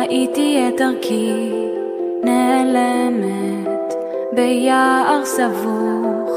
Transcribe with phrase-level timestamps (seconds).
[0.00, 1.50] ראיתי את דרכי
[2.24, 3.94] נעלמת
[4.32, 6.30] ביער סבוך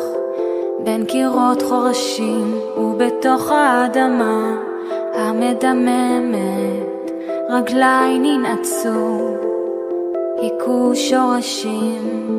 [0.83, 4.61] בין קירות חורשים ובתוך האדמה
[5.13, 7.11] המדממת
[7.49, 9.37] רגליי ננעצו
[10.41, 12.29] היכו שורשים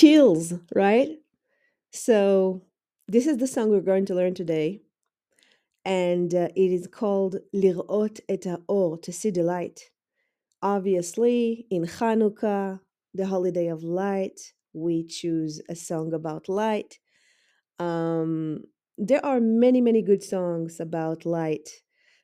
[0.00, 1.10] chills, right?
[1.92, 2.62] So,
[3.08, 4.80] this is the song we're going to learn today.
[5.84, 9.80] And uh, it is called Lirot et Haor, to see the light.
[10.62, 12.80] Obviously, in Hanukkah,
[13.14, 14.40] the holiday of light,
[14.72, 16.98] we choose a song about light.
[17.78, 18.64] Um,
[18.98, 21.68] there are many, many good songs about light.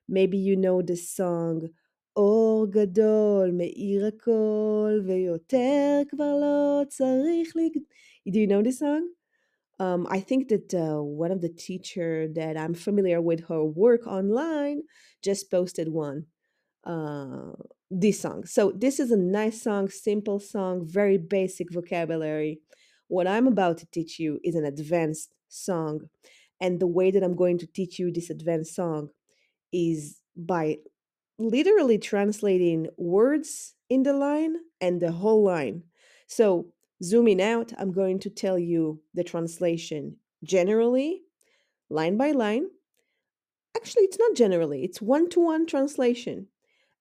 [0.08, 1.70] Maybe you know the song
[2.16, 7.78] אור גדול מאיר הכל ויותר כבר לא צריך לג...
[8.28, 9.04] Do you know this song?
[9.81, 14.05] Um, I think that uh, one of the teacher that I'm familiar with her work
[14.05, 14.83] online
[15.23, 16.25] just posted one.
[16.83, 17.53] Uh,
[17.91, 18.45] this song.
[18.45, 22.61] So this is a nice song, simple song, very basic vocabulary.
[23.07, 26.09] What I'm about to teach you is an advanced song,
[26.61, 29.09] and the way that I'm going to teach you this advanced song
[29.73, 30.77] is by
[31.37, 35.83] literally translating words in the line and the whole line.
[36.27, 36.67] So,
[37.03, 41.21] zooming out, I'm going to tell you the translation generally,
[41.89, 42.67] line by line.
[43.75, 46.47] Actually, it's not generally, it's one to one translation.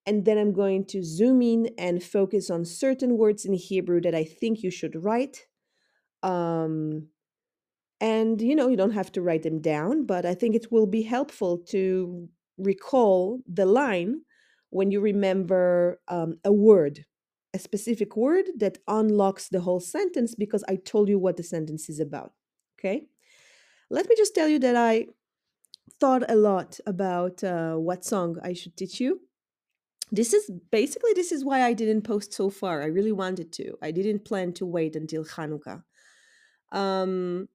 [0.07, 4.15] And then I'm going to zoom in and focus on certain words in Hebrew that
[4.15, 5.47] I think you should write.
[6.23, 7.09] Um,
[8.01, 10.87] and you know, you don't have to write them down, but I think it will
[10.87, 14.23] be helpful to recall the line
[14.71, 17.05] when you remember um, a word,
[17.53, 21.89] a specific word that unlocks the whole sentence because I told you what the sentence
[21.89, 22.33] is about.
[22.79, 23.09] Okay?
[23.91, 25.07] Let me just tell you that I
[25.99, 29.21] thought a lot about uh, what song I should teach you.
[30.13, 32.83] This is basically this is why I didn't post so far.
[32.83, 33.77] I really wanted to.
[33.83, 35.83] I didn't plan to wait until Hanukkah.
[36.73, 37.49] Um,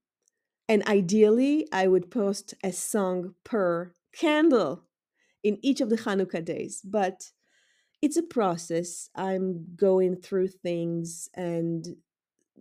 [0.68, 4.84] and ideally, I would post a song per candle
[5.44, 6.82] in each of the Hanukkah days.
[6.84, 7.32] But
[8.06, 9.10] it's a process.
[9.16, 11.84] I'm going through things, and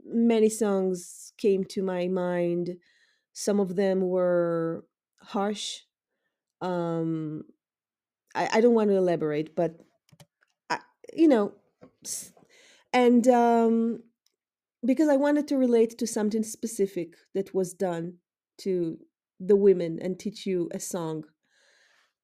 [0.02, 2.78] many songs came to my mind.
[3.34, 4.86] Some of them were
[5.20, 5.80] harsh.
[6.62, 7.44] Um,
[8.34, 9.78] I, I don't want to elaborate, but
[10.70, 10.78] I,
[11.12, 11.52] you know,
[12.94, 14.02] and um,
[14.82, 18.14] because I wanted to relate to something specific that was done
[18.60, 18.96] to
[19.38, 21.24] the women and teach you a song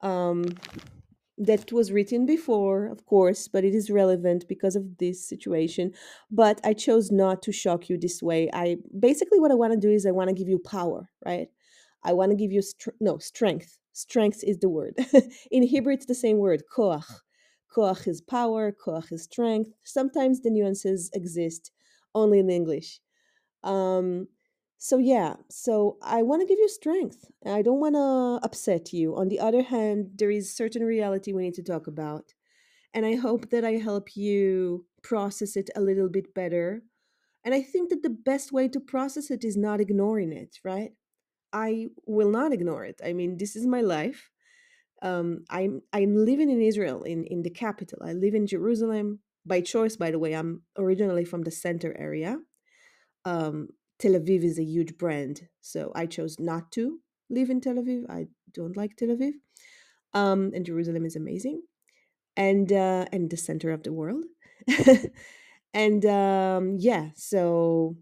[0.00, 0.46] um,
[1.40, 5.92] that was written before, of course, but it is relevant because of this situation.
[6.30, 8.50] But I chose not to shock you this way.
[8.54, 11.48] I basically what I want to do is I want to give you power, right?
[12.04, 13.78] I want to give you str- no strength.
[13.94, 14.96] Strength is the word.
[15.52, 17.04] in Hebrew, it's the same word, koach.
[17.76, 18.72] Koach is power.
[18.72, 19.72] Koach is strength.
[19.84, 21.72] Sometimes the nuances exist
[22.14, 23.00] only in English.
[23.64, 24.28] Um,
[24.82, 27.30] so yeah, so I want to give you strength.
[27.44, 29.14] I don't want to upset you.
[29.14, 32.32] On the other hand, there is certain reality we need to talk about.
[32.94, 36.82] And I hope that I help you process it a little bit better.
[37.44, 40.92] And I think that the best way to process it is not ignoring it, right?
[41.52, 43.02] I will not ignore it.
[43.04, 44.30] I mean, this is my life.
[45.02, 47.98] Um, I'm I'm living in Israel, in in the capital.
[48.02, 49.96] I live in Jerusalem by choice.
[49.96, 52.38] By the way, I'm originally from the center area.
[53.26, 53.68] Um,
[54.00, 58.08] Tel Aviv is a huge brand, so I chose not to live in Tel Aviv.
[58.08, 59.32] I don't like Tel Aviv,
[60.14, 61.60] um, and Jerusalem is amazing,
[62.34, 64.24] and uh, and the center of the world,
[65.74, 67.10] and um, yeah.
[67.14, 67.96] So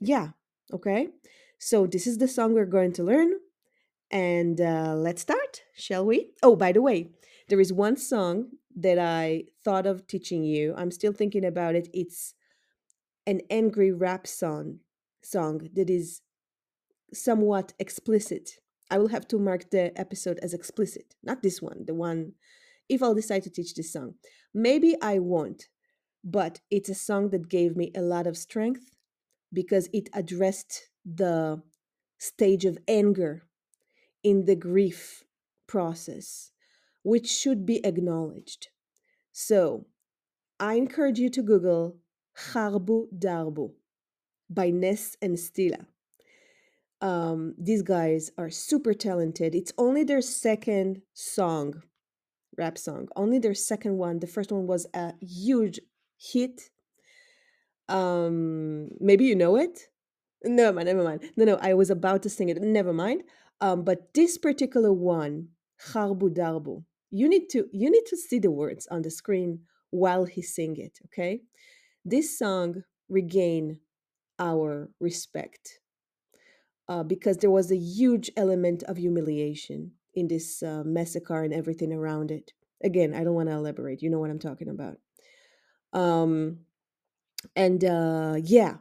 [0.00, 0.28] yeah,
[0.72, 1.08] okay.
[1.58, 3.32] So this is the song we're going to learn,
[4.10, 6.30] and uh, let's start, shall we?
[6.42, 7.10] Oh, by the way,
[7.50, 10.74] there is one song that I thought of teaching you.
[10.78, 11.88] I'm still thinking about it.
[11.92, 12.32] It's
[13.26, 14.80] an angry rap song
[15.24, 16.20] song that is
[17.12, 18.50] somewhat explicit.
[18.90, 22.32] I will have to mark the episode as explicit, not this one, the one
[22.88, 24.14] if I'll decide to teach this song.
[24.52, 25.68] Maybe I won't,
[26.22, 28.94] but it's a song that gave me a lot of strength
[29.52, 31.62] because it addressed the
[32.18, 33.46] stage of anger
[34.22, 35.24] in the grief
[35.66, 36.50] process,
[37.02, 38.68] which should be acknowledged.
[39.32, 39.86] So
[40.60, 41.98] I encourage you to Google
[42.52, 43.72] Harbu Darbu
[44.48, 45.86] by Ness and Stilla.
[47.00, 49.54] Um, these guys are super talented.
[49.54, 51.82] It's only their second song,
[52.56, 54.20] rap song, only their second one.
[54.20, 55.80] The first one was a huge
[56.16, 56.70] hit.
[57.88, 59.88] Um, maybe you know it.
[60.44, 61.30] No, man, never mind.
[61.36, 62.60] No, no, I was about to sing it.
[62.60, 63.22] Never mind.
[63.60, 65.48] Um, but this particular one,
[65.90, 70.24] Harbu Darbu, you need to you need to see the words on the screen while
[70.24, 70.98] he sing it.
[71.06, 71.42] Okay,
[72.04, 73.80] this song regain
[74.38, 75.80] our respect
[76.88, 81.92] uh, because there was a huge element of humiliation in this uh, massacre and everything
[81.92, 82.52] around it.
[82.82, 84.02] Again, I don't want to elaborate.
[84.02, 84.98] You know what I'm talking about.
[85.92, 86.58] Um,
[87.56, 88.76] and uh, yeah,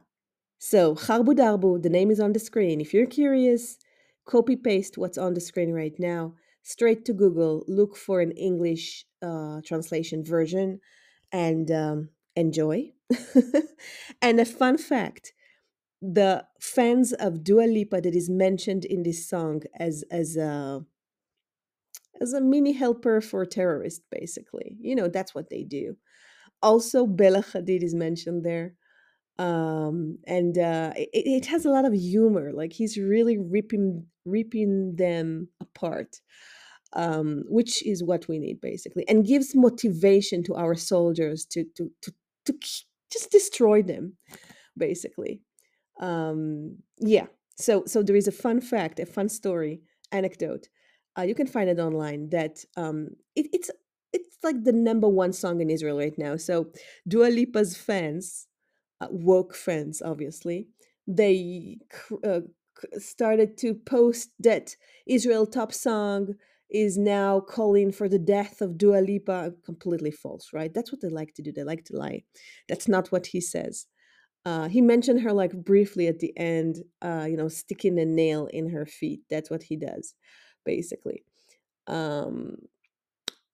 [0.60, 2.82] so Harbu Darbu, the name is on the screen.
[2.82, 3.78] If you're curious,
[4.26, 9.06] copy paste what's on the screen right now, straight to Google, look for an English
[9.22, 10.80] uh, translation version,
[11.32, 12.94] and um, enjoy.
[14.22, 15.34] and a fun fact
[16.04, 20.82] the fans of Dua Lipa that is mentioned in this song as as a
[22.22, 24.76] as a mini helper for terrorists, basically.
[24.82, 25.96] You know, that's what they do.
[26.62, 28.76] Also, Bella Hadid is mentioned there.
[29.40, 32.52] Um, and uh, it, it has a lot of humor.
[32.54, 36.20] Like he's really ripping ripping them apart,
[36.94, 41.90] um, which is what we need basically, and gives motivation to our soldiers to to
[42.02, 42.14] to,
[42.46, 42.54] to
[43.10, 44.18] just destroy them,
[44.78, 45.42] basically
[46.04, 50.68] um yeah so so there is a fun fact a fun story anecdote
[51.18, 53.72] uh, you can find it online that um it, it's
[54.12, 56.68] it's like the number one song in israel right now so
[57.08, 58.48] dua lipa's fans
[59.00, 60.68] uh, woke fans obviously
[61.08, 62.42] they cr- uh,
[62.98, 64.76] started to post that
[65.08, 66.34] israel top song
[66.70, 69.54] is now calling for the death of Dua Lipa.
[69.64, 70.74] Completely false, right?
[70.74, 71.52] That's what they like to do.
[71.52, 72.24] They like to lie.
[72.68, 73.86] That's not what he says
[74.46, 78.48] uh, he mentioned her like briefly at the end, uh, you know, sticking a nail
[78.48, 79.22] in her feet.
[79.30, 80.14] That's what he does,
[80.66, 81.24] basically.
[81.88, 82.58] Um,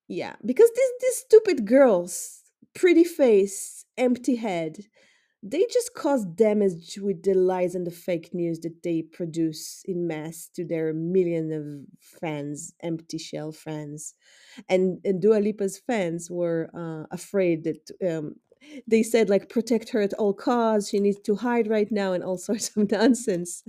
[0.07, 2.43] yeah, because these these stupid girls,
[2.73, 4.85] pretty face, empty head,
[5.41, 10.05] they just cause damage with the lies and the fake news that they produce in
[10.05, 14.15] mass to their million of fans, empty shell fans.
[14.67, 18.35] And, and Dua Lipa's fans were uh, afraid that um,
[18.87, 20.89] they said like protect her at all costs.
[20.89, 23.63] She needs to hide right now and all sorts of nonsense.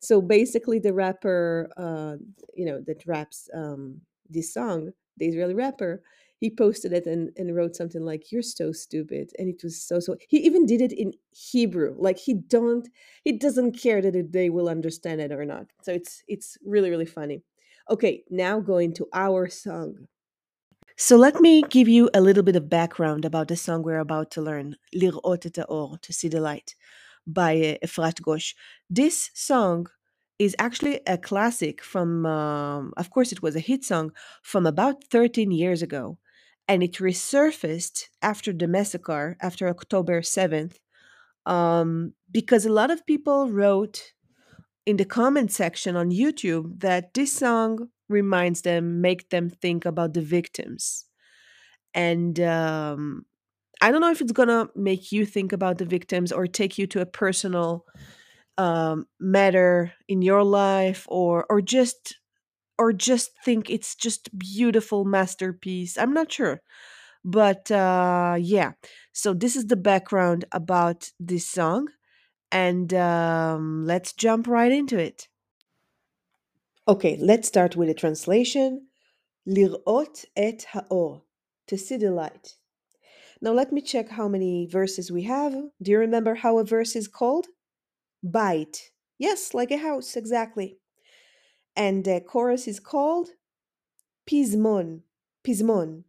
[0.00, 2.16] So basically the rapper uh
[2.54, 6.02] you know that raps um this song the israeli rapper
[6.40, 9.98] he posted it and, and wrote something like you're so stupid and it was so
[10.00, 11.94] so he even did it in hebrew.
[11.98, 12.86] Like he don't
[13.22, 15.66] he doesn't care that they will understand it or not.
[15.82, 17.42] So it's it's really really funny.
[17.90, 20.06] Okay now going to our song
[20.96, 24.30] so let me give you a little bit of background about the song we're about
[24.32, 26.74] to learn, Lir'ot et ha'or, to see the light,
[27.26, 28.54] by uh, Efrat Gosh.
[28.88, 29.88] This song
[30.38, 34.12] is actually a classic from, um, of course, it was a hit song
[34.42, 36.18] from about 13 years ago.
[36.68, 40.78] And it resurfaced after the massacre, after October 7th,
[41.44, 44.12] um, because a lot of people wrote
[44.86, 50.14] in the comment section on YouTube that this song reminds them, make them think about
[50.14, 51.06] the victims.
[51.94, 53.26] And um,
[53.80, 56.86] I don't know if it's gonna make you think about the victims or take you
[56.88, 57.86] to a personal
[58.58, 62.16] um, matter in your life, or or just
[62.78, 65.98] or just think it's just beautiful masterpiece.
[65.98, 66.62] I'm not sure,
[67.24, 68.72] but uh, yeah.
[69.12, 71.88] So this is the background about this song,
[72.52, 75.28] and um, let's jump right into it.
[76.86, 78.88] Okay, let's start with a translation.
[79.48, 81.22] Lir'ot et ha'or,
[81.66, 82.56] to see the light.
[83.40, 85.54] Now let me check how many verses we have.
[85.80, 87.46] Do you remember how a verse is called?
[88.22, 88.90] Bait.
[89.18, 90.76] Yes, like a house, exactly.
[91.74, 93.30] And the chorus is called
[94.30, 95.04] Pismon.
[95.42, 96.04] Pismon.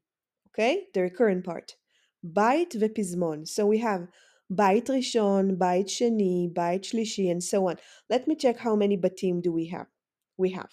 [0.50, 1.78] Okay, the recurrent part.
[2.22, 3.48] Bait vepizmon.
[3.48, 4.10] So we have
[4.54, 7.78] Bait Rishon, Bait Sheni, Bait Shlishi, and so on.
[8.10, 9.88] Let me check how many batim do we have
[10.37, 10.73] We have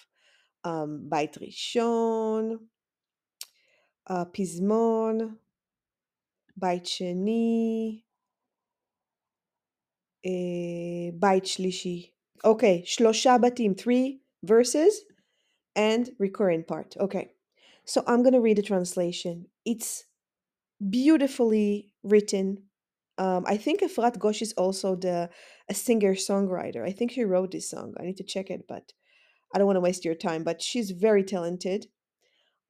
[0.64, 2.60] um, Bait Rishon,
[4.10, 5.18] uh, פזמון,
[6.58, 8.02] בית שני,
[10.26, 12.12] אה, בית שלישי.
[12.46, 14.94] Okay, שלושה בתים, three verses
[15.76, 16.96] and recurrent part.
[17.00, 17.28] Okay,
[17.86, 19.46] so I'm going to read the translation.
[19.66, 20.06] It's
[20.90, 22.64] beautifully written.
[23.18, 25.30] Um, I think Efrat Gosh is also the
[25.70, 26.84] a singer-songwriter.
[26.84, 27.96] I think she wrote this song.
[28.00, 28.94] I need to check it, but
[29.53, 30.45] I don't want to waste your time.
[30.45, 31.87] But she's very talented.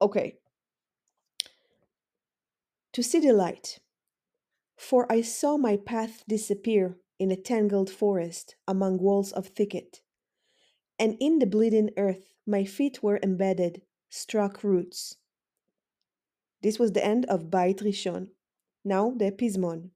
[0.01, 0.35] Okay,
[2.93, 3.79] to see the light.
[4.77, 10.01] For I saw my path disappear in a tangled forest among walls of thicket,
[10.99, 15.17] and in the bleeding earth my feet were embedded, struck roots.
[16.61, 18.29] This was the end of Bait Rishon,
[18.83, 19.91] now the Pismon.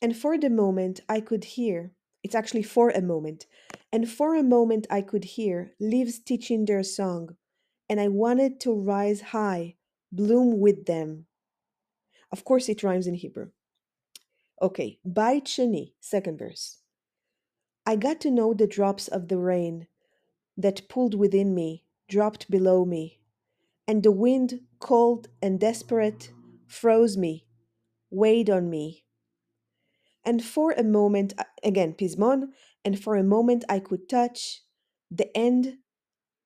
[0.00, 1.92] And for the moment I could hear,
[2.24, 3.46] It's actually for a moment.
[3.92, 7.36] And for a moment, I could hear leaves teaching their song,
[7.88, 9.76] and I wanted to rise high,
[10.10, 11.26] bloom with them.
[12.32, 13.50] Of course, it rhymes in Hebrew.
[14.60, 16.78] Okay, by Sheni, second verse.
[17.86, 19.86] I got to know the drops of the rain
[20.56, 23.20] that pulled within me, dropped below me,
[23.86, 26.32] and the wind, cold and desperate,
[26.66, 27.46] froze me,
[28.10, 29.03] weighed on me.
[30.24, 32.48] And for a moment, uh, again, Pismon,
[32.84, 34.62] and for a moment I could touch
[35.10, 35.78] the end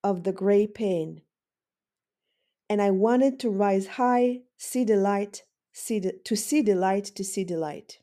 [0.03, 1.23] of the gray pain.
[2.69, 7.05] And I wanted to rise high, see the light, see the, to see the light,
[7.05, 7.99] to see the light.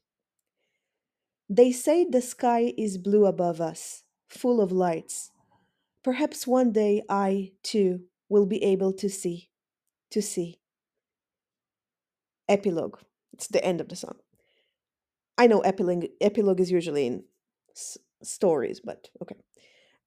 [1.50, 5.32] They say the sky is blue above us, full of lights.
[6.04, 9.50] Perhaps one day I, too, will be able to see,
[10.12, 10.60] to see.
[12.48, 13.00] Epilogue.
[13.34, 14.16] It's the end of the song.
[15.38, 17.24] I know epilogue, epilogue is usually in
[17.76, 19.36] s- stories, but okay.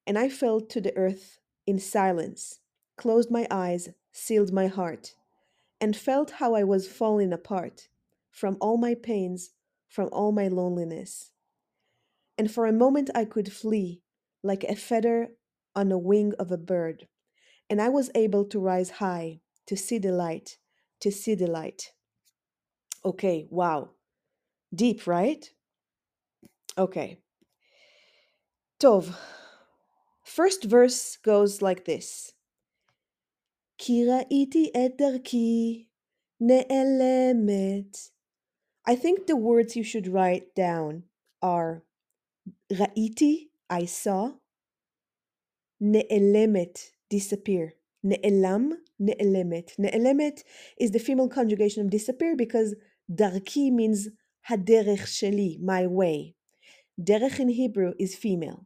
[0.07, 2.61] And I fell to the earth in silence,
[2.97, 5.15] closed my eyes, sealed my heart,
[5.81, 7.89] and felt how I was falling apart
[8.31, 9.53] from all my pains,
[9.89, 11.33] from all my loneliness.
[12.39, 14.03] And for a moment I could flee
[14.43, 15.35] like a feather
[15.75, 17.07] on the wing of a bird,
[17.71, 20.59] and I was able to rise high, to see the light,
[21.01, 21.93] to see the light.
[23.05, 23.91] Okay, wow.
[24.74, 25.50] Deep, right?
[26.78, 27.20] Okay.
[28.80, 29.16] Tov.
[30.24, 32.34] First verse goes like this.
[33.78, 35.86] כי ראיתי את דרכי
[36.42, 37.98] נעלמת.
[38.90, 41.04] I think the words you should write down
[41.42, 41.84] are
[42.72, 44.32] ראיתי, I saw,
[45.82, 46.80] נעלמת,
[47.14, 47.72] disappear.
[48.04, 49.72] נעלם, נעלמת.
[49.80, 50.44] נעלמת
[50.82, 52.76] is the female conjugation of disappear because
[53.10, 54.10] דרכי means
[54.50, 56.34] הדרך שלי, my way.
[57.00, 58.66] דרך in Hebrew is female.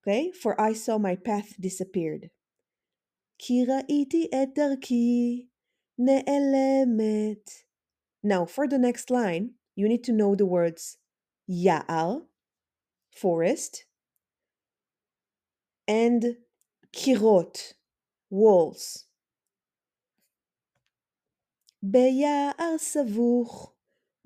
[0.00, 0.30] Okay?
[0.32, 2.28] For I saw my path disappeared.
[3.38, 5.46] כי ראיתי את דרכי
[5.98, 7.50] נעלמת.
[8.26, 10.98] Now, for the next line, you need to know the words
[11.48, 12.26] יער,
[13.10, 13.84] forest,
[15.88, 16.24] and
[16.92, 17.74] קירות,
[18.30, 19.04] walls.
[21.82, 23.74] ביער סבוך,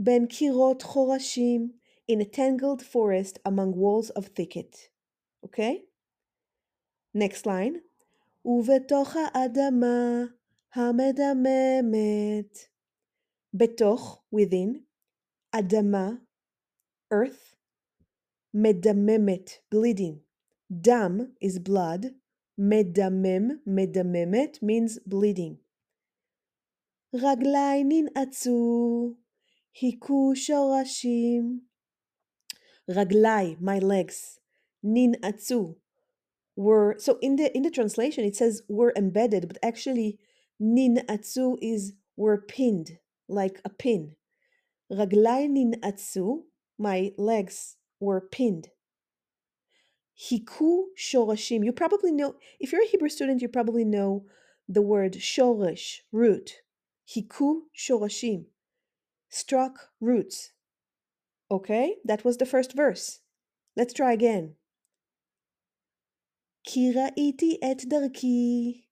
[0.02, 1.72] בין קירות חורשים,
[2.12, 4.90] in a tangled forest among walls of thicket.
[5.46, 5.84] Okay?
[7.14, 7.76] Next line.
[8.44, 10.24] ובתוך האדמה
[10.74, 12.58] המדממת.
[13.54, 14.78] בתוך, within,
[15.52, 16.10] אדמה,
[17.14, 17.56] earth,
[18.54, 20.18] מדממת, bleeding.
[20.70, 22.06] דם is blood.
[22.58, 25.54] מדמם, מדממת means bleeding.
[27.14, 29.14] רגלי ננעצו,
[29.80, 31.60] היכו שורשים.
[32.88, 34.38] רגלי, my legs,
[34.84, 35.74] ננעצו,
[36.56, 40.18] were so in the in the translation it says were embedded, but actually
[40.60, 42.98] ננעצו is were pinned
[43.28, 44.14] like a pin.
[44.90, 46.44] רגלי ננעצו,
[46.80, 48.68] my legs were pinned.
[50.18, 51.62] היכו שורשים.
[51.62, 54.24] You probably know, if you're a Hebrew student, you probably know
[54.68, 56.50] the word shoresh, root.
[57.14, 58.51] היכו שורשים.
[59.32, 60.52] Struck roots.
[61.50, 63.20] Okay, that was the first verse.
[63.76, 64.56] Let's try again.
[66.64, 68.82] כי ראיתי את דרכי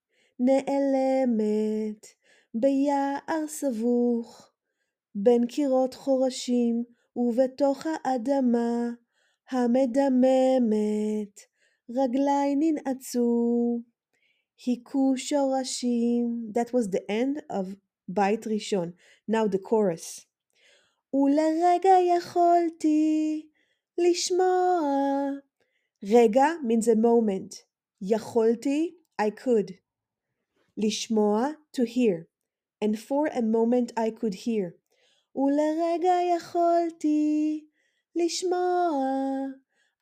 [0.40, 2.06] נעלמת
[2.54, 4.50] ביער סבוך
[5.14, 6.84] בין קירות חורשים
[7.16, 8.90] ובתוך האדמה
[9.50, 11.40] המדממת
[11.90, 13.82] רגלי ננעצו
[14.66, 16.52] היכו שורשים.
[16.54, 17.74] That was the end of
[18.08, 18.92] בית ראשון.
[19.30, 20.26] Now the chorus.
[21.14, 23.46] ולרגע יכולתי
[23.98, 24.80] לשמוע.
[26.04, 27.62] רגע means a moment.
[28.00, 29.72] יכולתי, I could.
[30.76, 32.26] לשמוע, to hear.
[32.84, 34.70] And for a moment I could hear.
[35.36, 37.66] ולרגע יכולתי
[38.16, 39.06] לשמוע.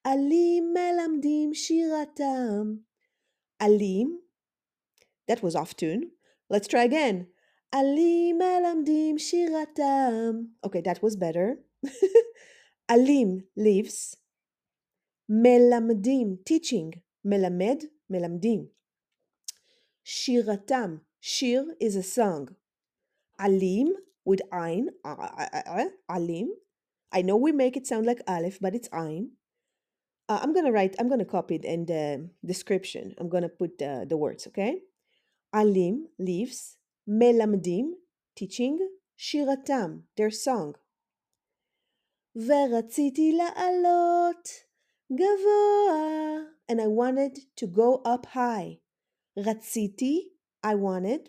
[0.05, 2.75] עלים מלמדים שירתם.
[3.59, 4.21] עלים,
[5.31, 6.11] that was off tune.
[6.53, 7.27] Let's try again.
[7.73, 10.43] עלים מלמדים שירתם.
[10.67, 11.49] Okay, that was better.
[12.89, 14.17] עלים, leaves.
[15.29, 16.99] מלמדים, teaching.
[17.25, 17.77] מלמד,
[18.11, 18.67] מלמדים.
[20.05, 22.53] שירתם, שיר is a song.
[23.39, 23.95] עלים
[24.29, 24.89] with ein,
[26.09, 26.55] עלים.
[27.13, 29.31] I know we make it sound like aleph, but it's ein.
[30.29, 33.15] Uh, I'm gonna write, I'm gonna copy it in the description.
[33.19, 34.83] I'm gonna put the, the words, okay?
[35.53, 36.77] עלים, leaves.
[37.09, 37.95] מלמדים,
[38.41, 38.81] teaching.
[39.17, 40.79] שירתם, their song.
[42.37, 44.49] ורציתי לעלות
[45.13, 46.39] גבוה,
[46.73, 48.79] and I wanted to go up high.
[49.39, 50.33] רציתי,
[50.67, 51.29] I wanted,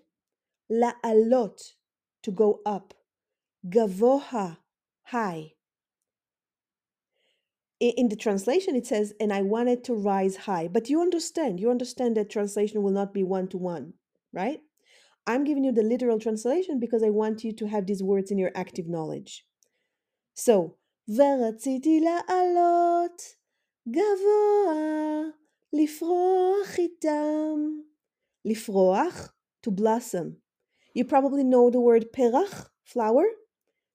[0.69, 1.61] לעלות,
[2.27, 2.93] to go up.
[3.69, 4.53] גבוה,
[5.11, 5.55] high.
[7.83, 10.67] I- In the translation, it says, and I wanted to rise high.
[10.67, 13.93] But you understand, you understand that translation will not be one to one,
[14.33, 14.61] right?
[15.27, 18.37] I'm giving you the literal translation because I want you to have these words in
[18.37, 19.45] your active knowledge.
[20.33, 23.21] So, ורציתי לעלות
[23.87, 25.21] גבוה,
[25.73, 27.79] לפרוח איתם.
[28.45, 29.33] לפרוח,
[29.65, 30.37] to blossom.
[30.97, 33.25] You probably know the word פרח, flower.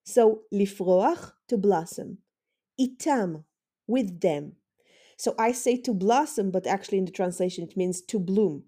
[0.05, 2.17] So, לפרוח, to blossom.
[2.79, 3.45] איתם,
[3.89, 4.57] with them.
[5.19, 8.65] So I say to blossom, but actually in the translation it means to bloom.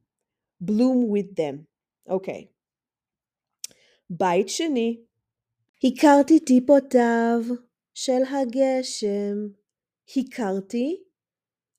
[0.61, 1.67] Bloom with them.
[2.09, 2.47] Okay.
[4.11, 5.05] בית שני.
[5.85, 7.41] הכרתי טיפותיו
[7.95, 9.49] של הגשם.
[10.17, 11.05] הכרתי,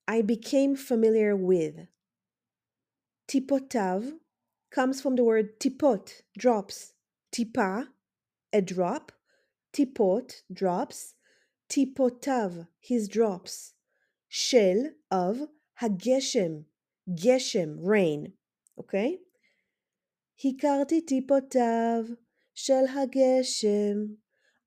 [0.09, 1.79] I became familiar with.
[3.25, 4.01] טיפותיו
[4.75, 6.93] comes from the word tipot, drops.
[7.29, 7.81] טיפה,
[8.55, 9.11] a drop.
[9.71, 11.15] טיפות, drops.
[11.67, 13.73] טיפותיו, his drops.
[14.29, 14.77] של,
[15.13, 15.37] of,
[15.81, 16.61] הגשם,
[17.09, 18.31] גשם, rain.
[18.77, 19.19] Okay?
[20.45, 22.03] הכרתי טיפותיו
[22.55, 23.97] של הגשם.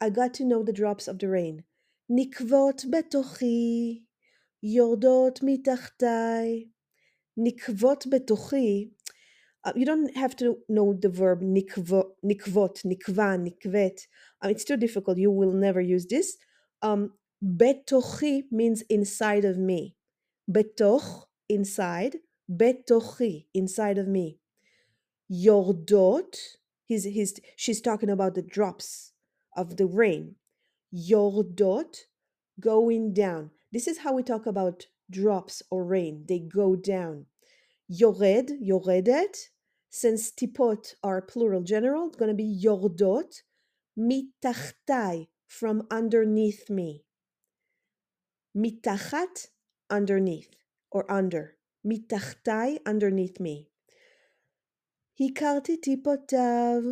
[0.04, 1.62] I got to know the drops of the rain.
[2.10, 4.04] נקבות בתוכי,
[4.62, 6.68] יורדות מתחתיי.
[7.36, 8.90] נקבות בתוכי,
[9.66, 14.06] uh, you don't have to know the verb nikvo, nikvot, nikva, nikvet.
[14.42, 15.18] Uh, it's too difficult.
[15.18, 16.36] You will never use this.
[16.82, 17.12] Um,
[17.42, 19.96] betochi means inside of me.
[20.50, 22.18] Betoch, inside.
[22.48, 24.38] Betochi, inside of me.
[25.31, 26.35] Yordot.
[26.85, 29.13] He's, he's, she's talking about the drops
[29.55, 30.35] of the rain.
[30.93, 31.95] Yordot,
[32.59, 33.51] going down.
[33.71, 36.25] This is how we talk about drops or rain.
[36.27, 37.27] They go down.
[37.87, 39.37] Yored, yoredet.
[39.89, 43.41] Since tipot are plural general, it's going to be yordot.
[43.97, 47.03] Mitachtai, from underneath me.
[48.55, 49.47] Mitachat,
[49.89, 50.55] underneath
[50.91, 51.55] or under.
[51.85, 53.70] Mitachtai, underneath me.
[55.20, 56.82] הכרתי טיפותיו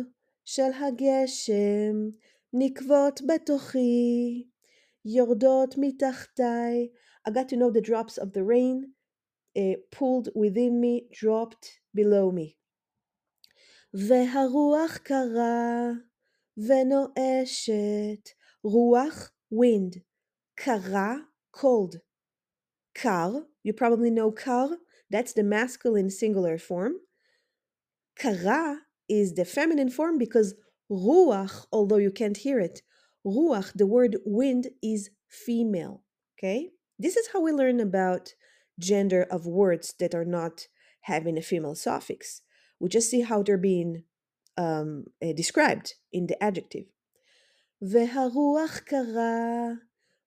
[0.45, 2.09] של הגשם,
[2.53, 4.47] נקבות בתוכי,
[5.05, 6.89] יורדות מתחתיי.
[7.27, 8.91] I got to know the drops of the rain
[9.57, 12.55] uh, pulled within me, dropped below me.
[13.93, 15.91] והרוח קרה
[16.57, 18.29] ונואשת,
[18.63, 19.99] רוח, wind,
[20.55, 21.15] קרה,
[21.55, 21.97] cold.
[22.93, 23.31] קר,
[23.67, 24.67] you probably know קר,
[25.09, 26.93] that's the masculine singular form.
[28.19, 28.75] קרה
[29.09, 30.55] is the feminine form because
[30.91, 32.81] ruach, although you can't hear it,
[33.25, 36.03] ruach, the word wind is female.
[36.37, 36.71] Okay?
[36.97, 38.33] This is how we learn about
[38.79, 40.67] gender of words that are not
[41.01, 42.41] having a female suffix.
[42.79, 44.03] We just see how they're being
[44.57, 46.85] um, uh, described in the adjective.
[47.81, 49.71] והרוח קרה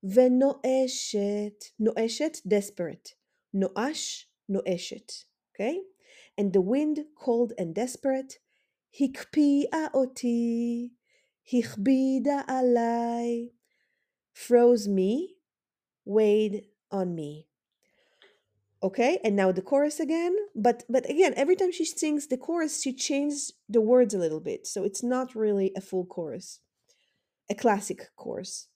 [0.03, 3.15] ונואשת, נואשת, desperate.
[3.55, 5.13] נואש, נואשת.
[5.53, 5.79] Okay?
[6.37, 8.39] And the wind, cold and desperate,
[9.01, 10.89] הקפיאה אותי,
[11.53, 13.49] הכבידה עליי,
[14.35, 15.37] froze me,
[16.07, 17.49] weighed on me.
[18.81, 20.35] Okay, and now the chorus again.
[20.55, 24.41] But but again, every time she sings the chorus, she changes the words a little
[24.41, 26.61] bit, so it's not really a full chorus,
[27.51, 28.69] a classic chorus.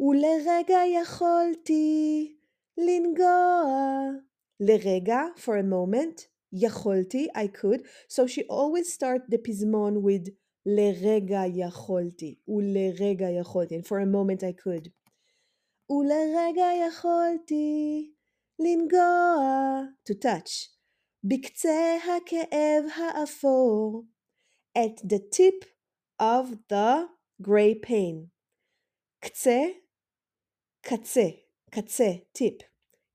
[0.00, 2.36] ולרגע יכולתי
[2.78, 4.10] לנגוע.
[4.60, 7.80] לרגע, for a moment, יכולתי, I could.
[8.08, 10.30] So she always start the פזמון with
[10.66, 14.88] לרגע יכולתי, ולרגע יכולתי, and for a moment I could.
[15.90, 18.12] ולרגע יכולתי
[18.58, 20.68] לנגוע, to touch,
[21.24, 24.04] בקצה הכאב האפור,
[24.78, 25.64] at the tip
[26.22, 27.08] of the
[27.42, 28.28] gray pain.
[29.20, 29.62] קצה,
[30.80, 31.28] קצה,
[31.70, 32.62] קצה, tip,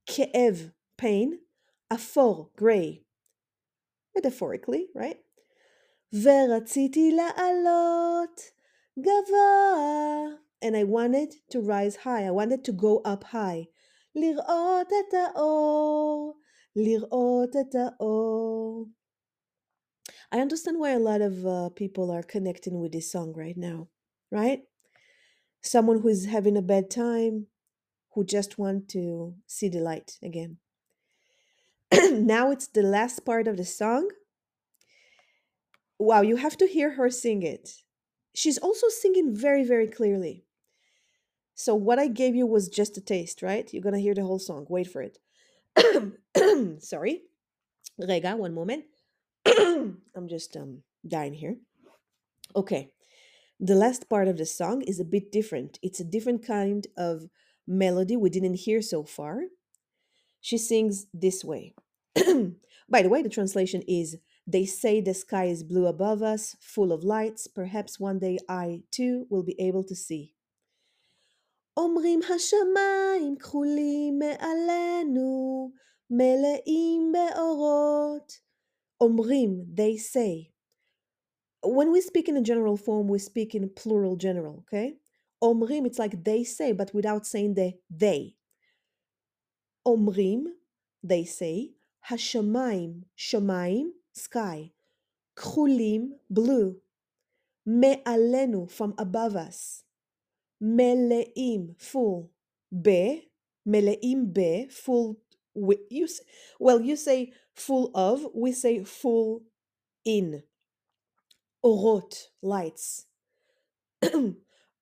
[0.05, 0.69] כאב,
[1.01, 1.35] pain,
[1.93, 3.03] אפור, gray.
[4.17, 5.17] Metaphorically, right?
[6.13, 8.41] ורציתי לעלות
[8.99, 10.43] גבוה.
[10.65, 12.23] And I wanted to rise high.
[12.25, 13.67] I wanted to go up high.
[14.15, 16.37] לראות את האור,
[16.75, 18.87] לראות את האור.
[20.31, 23.87] I understand why a lot of uh, people are connecting with this song right now,
[24.31, 24.61] right?
[25.61, 27.47] Someone who is having a bad time,
[28.13, 30.57] who just want to see the light again.
[32.12, 34.10] now it's the last part of the song.
[35.98, 37.82] Wow, you have to hear her sing it.
[38.34, 40.44] She's also singing very, very clearly.
[41.54, 43.72] So what I gave you was just a taste, right?
[43.72, 44.66] You're gonna hear the whole song.
[44.68, 45.18] Wait for it.
[46.82, 47.22] Sorry.
[47.98, 48.84] Rega, one moment.
[49.46, 51.56] I'm just um dying here.
[52.54, 52.90] Okay.
[53.60, 55.80] The last part of the song is a bit different.
[55.82, 57.28] It's a different kind of
[57.66, 59.42] melody we didn't hear so far.
[60.41, 61.73] She sings this way.
[62.89, 66.91] By the way, the translation is They say the sky is blue above us, full
[66.91, 67.47] of lights.
[67.47, 70.35] Perhaps one day I too will be able to see.
[71.77, 75.71] אומרים השמיים כחולים מעלינו,
[76.09, 78.39] מלאים באורות.
[79.01, 80.51] אומרים, they say.
[81.65, 84.99] When we speak in a general form, we speak in plural general, okay?
[85.41, 88.35] אומרים, it's like they say, but without saying the they.
[89.87, 90.55] אומרים,
[91.07, 91.71] they say,
[92.09, 94.69] השמיים, שמיים, sky,
[95.35, 96.73] כחולים, blue,
[97.65, 99.83] מעלינו, from above us,
[100.61, 102.27] מלאים, full,
[102.81, 102.89] ב,
[103.65, 105.15] מלאים ב, full,
[105.57, 106.21] wi- you, s-
[106.59, 109.41] well, you say full of, we say full
[110.07, 110.35] in,
[111.63, 113.05] אורות, lights.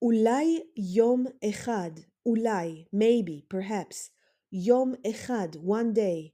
[0.01, 1.91] אולי יום אחד,
[2.25, 4.09] אולי, maybe, perhaps,
[4.58, 6.32] Yom Echad, one day.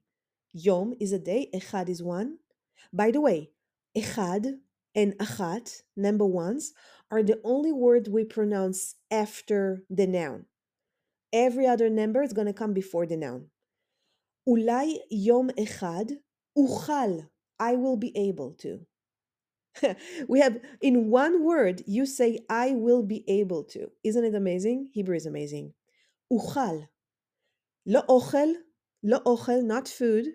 [0.53, 2.39] Yom is a day, Echad is one.
[2.93, 3.51] By the way,
[3.97, 4.61] Echad
[4.95, 6.73] and Achat, number ones,
[7.11, 10.47] are the only word we pronounce after the noun.
[11.33, 13.49] Every other number is going to come before the noun.
[14.49, 16.13] Ulai Yom Echad,
[16.57, 18.87] Uchal, I will be able to.
[20.29, 23.91] we have in one word, you say, I will be able to.
[24.05, 24.91] Isn't it amazing?
[24.93, 25.75] Hebrew is amazing.
[26.33, 26.87] Uchal,
[27.86, 28.48] לא אוכל
[29.04, 30.28] לא אוכל not food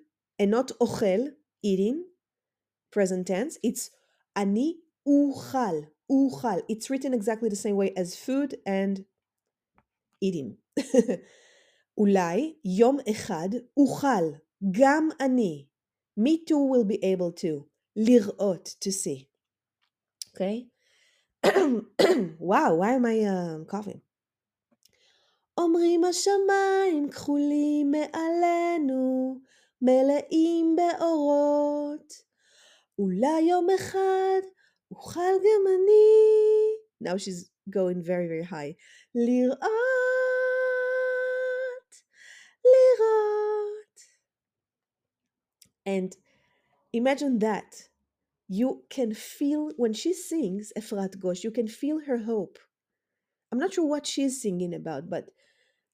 [0.43, 1.21] and not אוכל
[1.67, 1.97] eating
[2.97, 3.91] present tense it's
[4.37, 5.77] אני אוכל
[6.11, 9.03] אוכל it's written exactly the same way as food and
[10.25, 10.81] eating
[11.99, 14.25] אולי יום אחד אוכל
[14.71, 15.67] גם אני
[16.21, 19.29] me too will be able to לראות to see
[20.33, 20.69] okay
[22.39, 24.01] wow why am I um, coughing
[25.59, 29.41] אומרים השמיים כחולים מעלינו,
[29.83, 32.13] מלאים באורות.
[32.99, 34.41] אולי יום אחד
[34.91, 37.09] אוכל גם אני.
[37.09, 38.73] Now she's going very very high.
[39.15, 39.61] לראות,
[42.65, 43.99] לראות.
[45.87, 46.17] And
[46.93, 47.93] imagine that.
[48.49, 52.59] You can feel when she sings Efrat Gosh, you can feel her hope.
[53.51, 55.25] I'm not sure what she's singing about, but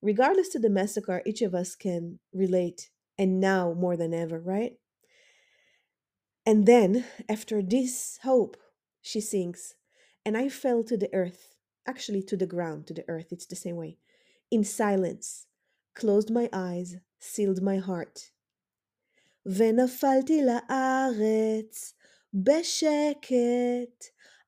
[0.02, 4.78] regardless to the massacre, each of us can relate, and now more than ever, right?
[6.46, 8.56] And then, after this hope,
[9.02, 9.74] she sings,
[10.24, 13.56] and I fell to the earth, actually to the ground, to the earth, it's the
[13.56, 13.98] same way,
[14.50, 15.46] in silence,
[15.94, 18.30] closed my eyes, sealed my heart.
[19.46, 21.94] ונפלתי לארץ
[22.34, 24.04] בשקט,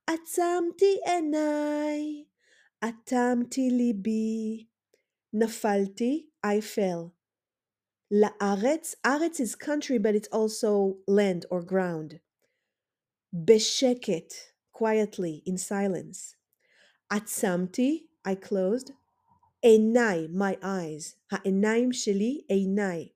[0.07, 2.23] עצמתי עיניי,
[2.83, 4.65] אטמתי ליבי.
[5.34, 7.14] nafalti, I fell.
[8.10, 12.20] la aretz is country, but it's also land or ground.
[13.34, 14.32] Besheket,
[14.72, 16.36] quietly, in silence.
[17.12, 18.92] Atzamti, I closed.
[19.64, 21.16] Enai, my eyes.
[21.30, 23.12] Ha'enaim sheli, enai.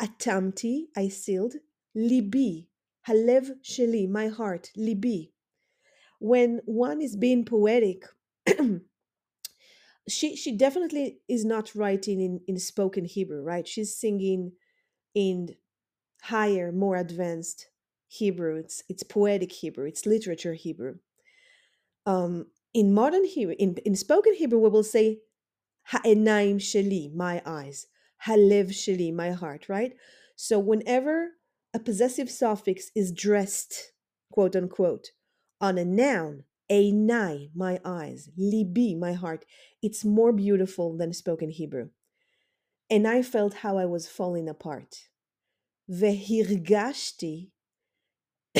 [0.00, 1.56] Atamti, I sealed.
[1.96, 2.66] Libi,
[3.08, 4.70] halev sheli, my heart.
[4.76, 5.32] Libi.
[6.18, 8.04] When one is being poetic,
[10.08, 13.66] she she definitely is not writing in in spoken hebrew right?
[13.66, 14.52] She's singing
[15.14, 15.56] in
[16.22, 17.68] higher more advanced
[18.08, 18.56] hebrew.
[18.56, 19.86] It's it's poetic hebrew.
[19.86, 20.96] It's literature hebrew.
[22.06, 25.20] Um in modern hebrew in, in spoken hebrew we will say
[25.84, 27.86] ha'enaim sheli my eyes.
[28.26, 29.94] Halev sheli my heart right?
[30.36, 31.30] So whenever
[31.74, 33.92] a possessive suffix is dressed
[34.32, 35.08] quote unquote
[35.60, 39.45] on a noun einai my eyes libi my heart
[39.81, 41.89] it's more beautiful than spoken hebrew
[42.89, 45.09] and i felt how i was falling apart
[45.87, 47.49] והרגשתי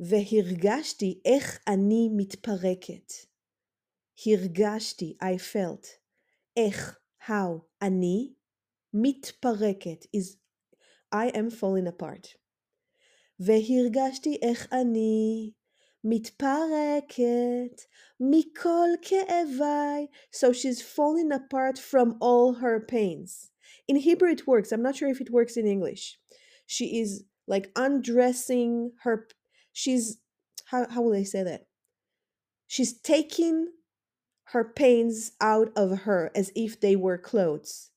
[0.00, 3.12] והרגשתי איך אני מתפרקת.
[4.26, 5.86] הרגשתי, I felt,
[6.56, 8.34] איך, how, אני,
[8.94, 10.36] מתפרקת, is
[11.14, 12.36] I am falling apart.
[13.40, 15.52] והרגשתי איך אני
[16.04, 17.82] מתפרקת
[18.20, 20.06] מכל כאביי.
[20.32, 23.50] So she's falling apart from all her pains.
[23.88, 24.72] In Hebrew it works.
[24.72, 26.18] I'm not sure if it works in English.
[26.66, 29.28] She is like undressing her
[29.72, 30.18] she's
[30.66, 31.66] how how will I say that?
[32.66, 33.68] She's taking
[34.46, 37.90] her pains out of her as if they were clothes.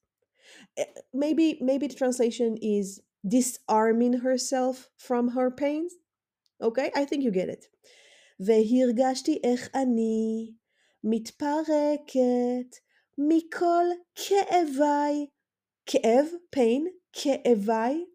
[0.78, 5.94] Eh, Maybe maybe the translation is disarming herself from her pains.
[6.62, 7.68] Okay, I think you get it.
[8.40, 10.54] והרגשתי איך אני
[11.04, 12.78] מתפרקת
[13.18, 15.28] מכל כאביי.
[15.86, 16.82] כאב, pain,
[17.14, 18.06] כאביי,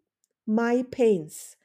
[0.49, 1.55] my pains.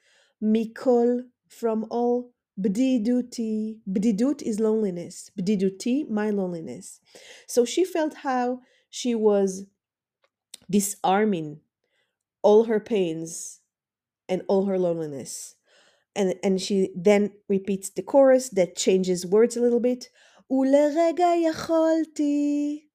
[0.43, 1.07] מכל,
[1.49, 3.79] from all בדידותי.
[3.87, 5.31] בדידות is loneliness.
[5.37, 7.01] בדידותי, my loneliness.
[7.47, 8.61] So she felt how
[8.91, 9.67] she was
[10.71, 11.61] disarming
[12.43, 13.61] all her pains
[14.29, 15.55] and all her loneliness.
[16.17, 20.09] And, and she then repeats the chorus that changes words a little bit.
[20.51, 22.89] ולרגע יכולתי.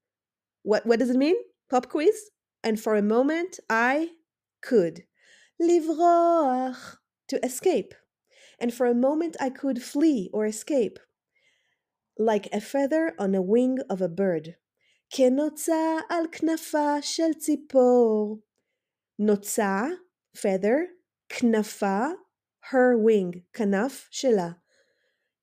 [0.63, 1.35] What, what does it mean?
[1.69, 2.29] Pop quiz?
[2.63, 4.09] And for a moment I
[4.61, 5.03] could.
[5.59, 6.97] לברוח.
[7.29, 7.93] To escape.
[8.59, 10.99] And for a moment I could flee or escape.
[12.17, 14.55] Like a feather on a wing of a bird.
[15.09, 18.41] כנוצה על כנפה של ציפור.
[19.19, 19.83] נוצה,
[20.37, 20.77] feather,
[21.29, 22.05] כנפה,
[22.70, 24.50] Her wing, כנף שלה.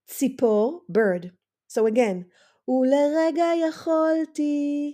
[0.07, 1.25] ציפור, bird.
[1.71, 2.23] So again,
[2.67, 4.93] ולרגע יכולתי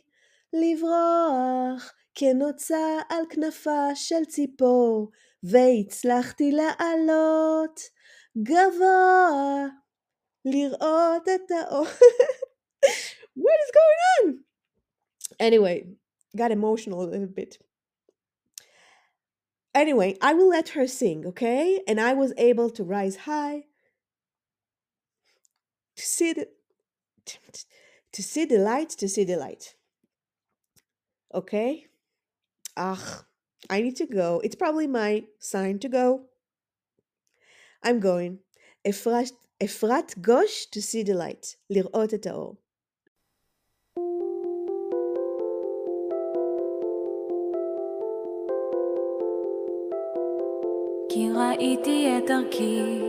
[0.53, 5.11] לברוח כנוצה על כנפה של ציפור,
[5.43, 7.79] והצלחתי לעלות
[8.38, 9.65] גבוה,
[10.45, 11.85] לראות את האור.
[13.43, 14.45] what is going on?
[15.39, 15.85] Anyway,
[16.38, 17.57] got emotional a little bit.
[19.74, 21.80] Anyway, I will let her sing, okay?
[21.87, 23.64] And I was able to rise high
[25.96, 26.48] to see the
[28.12, 29.74] to see the light, to see the light.
[31.33, 31.87] Okay?
[32.76, 33.24] Ah,
[33.68, 34.40] I need to go.
[34.42, 36.26] It's probably my sign to go.
[37.85, 38.38] I'm going.
[38.88, 41.56] אפרת, אפרת גוש to see the light.
[41.70, 42.56] לראות את האור.
[51.57, 53.01] ראיתי את דרכי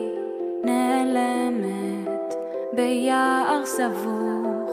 [0.64, 2.34] נעלמת
[2.72, 4.72] ביער סבוך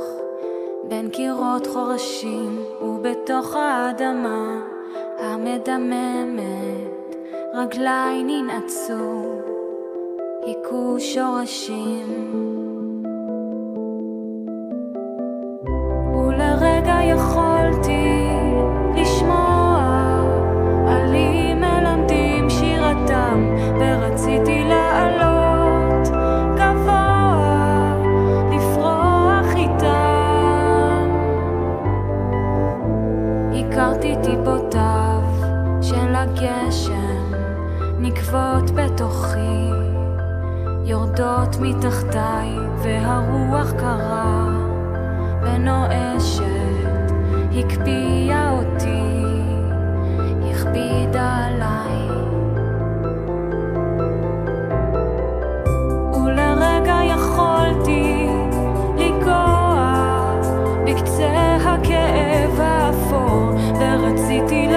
[0.84, 4.62] בין קירות חורשים ובתוך האדמה
[5.20, 7.16] המדממת
[7.54, 9.42] רגליי ננעצו
[10.46, 12.63] היכו שורשים
[40.86, 42.50] יורדות מתחתיי
[42.84, 44.64] והרוח קרה.
[45.44, 46.44] ונואשת
[47.58, 49.24] הקפיאה אותי
[50.52, 52.08] הכבידה עליי.
[56.16, 58.28] ולרגע יכולתי
[58.98, 60.04] לגוע
[60.86, 64.73] בקצה הכאב האפור ורציתי לעלות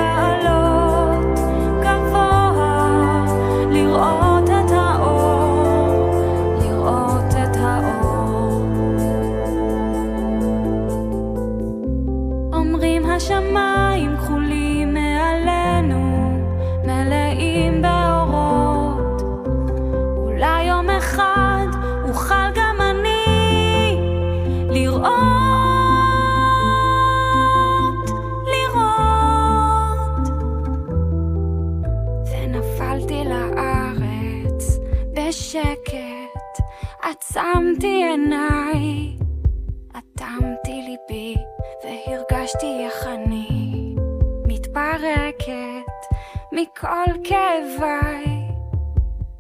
[46.87, 48.55] col che vai,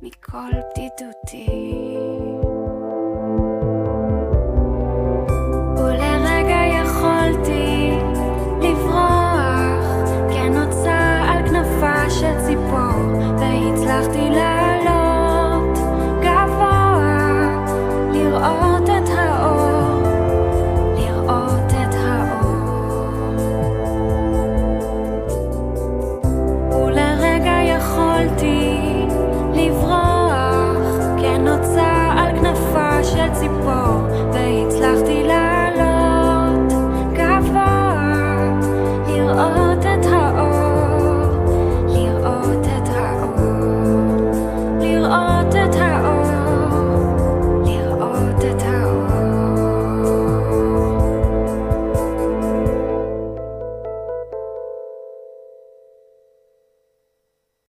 [0.00, 1.85] mi colpi tutti.